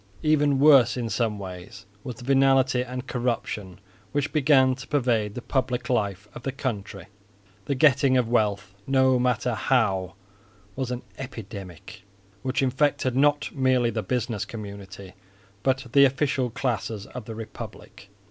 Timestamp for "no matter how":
8.87-10.15